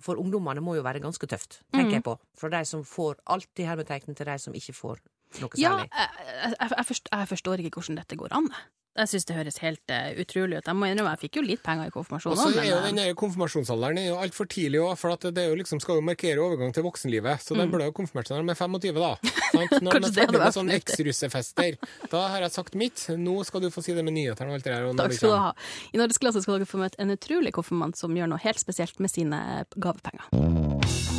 [0.00, 1.80] for ungdommene må jo være ganske tøft, Mm.
[1.80, 2.18] tenker jeg på.
[2.38, 4.98] Fra de som får alt i hermetegn til de som ikke får
[5.42, 5.90] noe Ja, særlig.
[5.92, 8.50] jeg, jeg, forstår, jeg forstår ikke hvordan dette går an.
[8.96, 10.68] Jeg syns det høres helt uh, utrolig ut.
[10.70, 12.32] Jeg må innrømme, jeg fikk jo litt penger i konfirmasjonen.
[12.32, 15.44] Og så er jo men, den eh, konfirmasjonsalderen er jo altfor tidlig òg, for det
[15.44, 17.44] jo liksom skal jo markere overgang til voksenlivet.
[17.44, 19.12] Så de burde jo konfirmert seg når de er 25, da.
[19.52, 19.76] Sant?
[19.84, 20.08] Når de Mm.
[20.08, 21.76] Er ferdig med sånn eks-russefester.
[22.12, 23.02] Da har jeg sagt mitt.
[23.20, 24.88] Nå skal du få si det med nyhetene og alt det der.
[25.00, 25.52] Takk skal du ha.
[25.92, 29.12] I Norgesklasse skal dere få møte en utrolig konfirmant som gjør noe helt spesielt med
[29.12, 29.42] sine
[29.76, 31.15] gavepenger.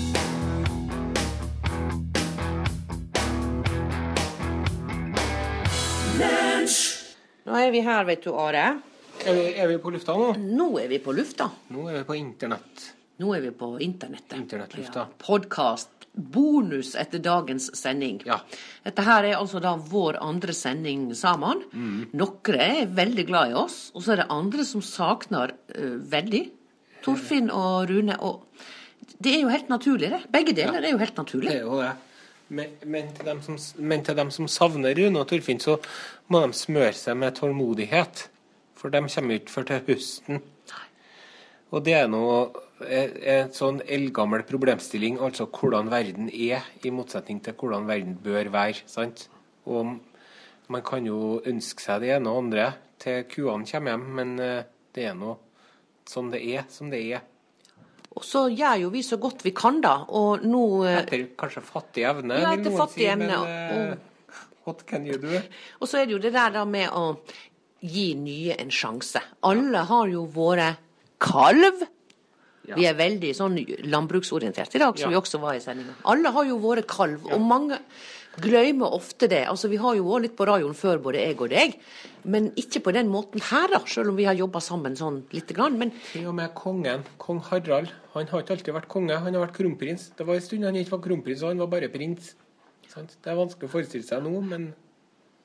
[7.48, 8.68] Nå er vi her, vet du, Are.
[9.26, 10.34] Er vi, er vi på lufta nå?
[10.38, 11.48] Nå er vi på lufta.
[11.74, 12.88] Nå er vi på internett.
[13.18, 14.36] Nå er vi på internettet.
[14.38, 15.08] Internettlufta.
[15.08, 15.94] Ja, Podkast.
[16.18, 18.20] Bonus etter dagens sending.
[18.26, 18.40] Ja.
[18.86, 21.62] Dette her er altså da vår andre sending sammen.
[21.72, 22.00] Mm.
[22.18, 26.44] Noen er veldig glad i oss, og så er det andre som savner uh, veldig.
[27.06, 28.18] Torfinn og Rune.
[28.26, 28.44] Og
[29.22, 30.24] det er jo helt naturlig, det.
[30.34, 31.54] Begge deler er jo helt naturlig.
[31.54, 31.94] Det er jo det.
[32.48, 35.76] Men, men, til dem som, men til dem som savner Rune og Torfinn, så
[36.28, 38.28] må de smøre seg med tålmodighet.
[38.78, 40.42] For de kommer ikke før til høsten.
[41.74, 42.46] Og det er noe
[42.88, 48.86] en sånn eldgammel problemstilling, altså hvordan verden er, i motsetning til hvordan verden bør være.
[48.88, 49.28] sant?
[49.66, 49.98] Og
[50.68, 52.70] man kan jo ønske seg det ene og andre
[53.02, 55.36] til kuene kommer hjem, men eh, det er nå
[56.08, 57.26] sånn det er, som det er.
[58.18, 60.00] Og så gjør jo vi så godt vi kan, da.
[60.18, 63.84] Og nå eh, Etter kanskje fattig evne, Ja, vil etter noen fattig si, evne, men
[63.92, 64.07] eh,
[64.68, 65.40] what can you do?
[65.82, 67.06] Og så er det jo det der da med å
[67.82, 69.22] gi nye en sjanse.
[69.48, 70.78] Alle har jo vært
[71.24, 71.86] kalv.
[72.68, 73.54] Vi er veldig sånn
[73.88, 75.16] landbruksorientert i dag, som Ja.
[75.16, 75.94] vi også var i sendinga.
[76.12, 77.78] Alle har jo vært kalv, og mange
[78.44, 79.46] glemmer ofte det.
[79.48, 81.78] Altså, Vi har jo vært litt på radioen før, både jeg og deg,
[82.26, 85.56] men ikke på den måten her, da, selv om vi har jobba sammen sånn lite
[85.56, 85.78] grann.
[85.80, 89.48] Men Til og med kongen, kong Harald, han har ikke alltid vært konge, han har
[89.48, 90.12] vært kronprins.
[90.18, 92.36] Det var en stund han ikke var kronprins, og han var bare prins.
[92.92, 93.18] Sant?
[93.24, 94.70] Det er vanskelig å forestille seg nå, men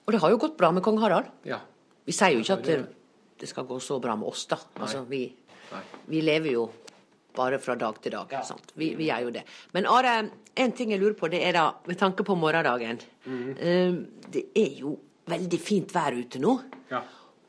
[0.06, 1.30] Og det har jo gått bra med kong Harald.
[1.48, 1.60] ja.
[2.02, 2.76] Vi sier jo ikke at det,
[3.38, 4.56] det skal gå så bra med oss, da.
[4.82, 5.20] Altså, vi,
[6.10, 6.64] vi lever jo
[7.36, 8.32] bare fra dag til dag.
[8.44, 8.72] Sant?
[8.74, 9.44] Vi, vi gjør jo det.
[9.72, 10.16] Men Are,
[10.58, 12.98] en ting jeg lurer på, det er da, med tanke på morgendagen
[13.30, 13.94] eh,
[14.34, 14.96] Det er jo
[15.30, 16.56] veldig fint vær ute nå.
[16.90, 17.04] Ja.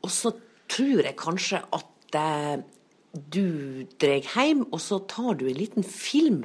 [0.06, 0.30] Og så
[0.70, 2.62] tror jeg kanskje at eh,
[3.10, 6.44] du drar hjem, og så tar du en liten film.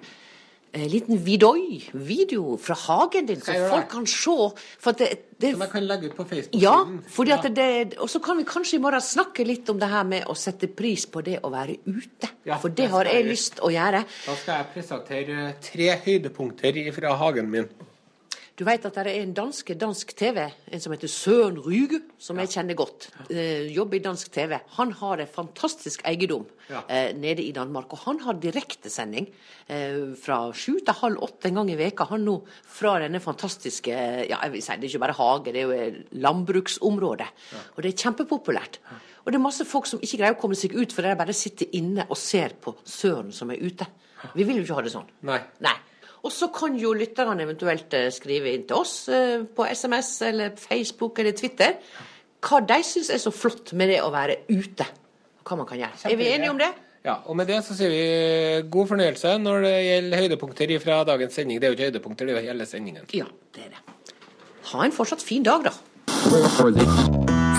[0.71, 4.36] En liten vidoi, video fra hagen din, så folk kan se.
[4.79, 5.08] For det,
[5.41, 6.62] det, Som jeg kan legge ut på Facebook.
[6.62, 10.27] ja, det, og så kan vi kanskje i morgen snakke litt om det her med
[10.29, 12.29] å sette pris på det å være ute.
[12.45, 13.29] Ja, For det har jeg jeg.
[13.32, 14.03] lyst å gjøre.
[14.27, 17.65] Da skal jeg presentere eh, tre høydepunkter fra hagen min.
[18.59, 22.35] Du vet at det er en dansk dansk TV, en som heter Søren Ryge, som
[22.41, 23.05] jeg kjenner godt.
[23.31, 24.57] Eh, jobber i dansk TV.
[24.75, 26.81] Han har en fantastisk eiendom Ja.
[26.89, 27.93] eh, nede i Danmark.
[27.93, 29.29] Og han har direktesending
[29.69, 32.03] eh, fra sju til halv åtte en gang i veka.
[32.11, 33.87] Han nå fra denne fantastiske
[34.27, 37.31] ja, jeg vil si, Det er ikke bare hage, det er jo landbruksområdet.
[37.53, 37.57] Ja.
[37.77, 38.79] Og det er kjempepopulært.
[39.23, 41.33] Og det er masse folk som ikke greier å komme seg ut, for de bare
[41.33, 43.87] sitter inne og ser på Søren som er ute.
[44.35, 45.07] Vi vil jo ikke ha det sånn.
[45.23, 45.39] Nei.
[45.63, 45.77] Nei.
[46.23, 50.55] Og så kan jo lytterne eventuelt eh, skrive inn til oss eh, på SMS eller
[50.60, 51.77] Facebook eller Twitter
[52.39, 54.86] hva de syns er så flott med det å være ute.
[55.39, 55.99] og Hva man kan gjøre.
[56.08, 56.69] Er vi enige om det?
[57.03, 61.39] Ja, og med det så sier vi god fornøyelse når det gjelder høydepunkter fra dagens
[61.39, 61.60] sending.
[61.60, 63.08] Det er jo ikke høydepunkter, det er jo hele sendingen.
[63.15, 64.15] Ja, det er det.
[64.71, 65.73] Ha en fortsatt fin dag, da.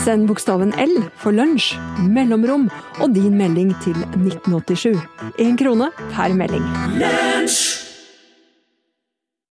[0.04, 1.74] Send bokstaven L for lunsj,
[2.08, 2.68] mellomrom
[3.00, 4.96] og din melding til 1987.
[5.40, 6.66] Én krone per melding.
[7.00, 7.89] Lunsj!